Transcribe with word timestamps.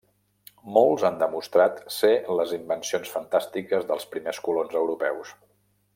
Molts 0.77 1.03
han 1.09 1.19
demostrat 1.23 1.77
ser 1.97 2.11
les 2.39 2.55
invencions 2.57 3.13
fantàstiques 3.17 3.87
dels 3.93 4.11
primers 4.15 4.41
colons 4.49 4.79
europeus. 4.81 5.37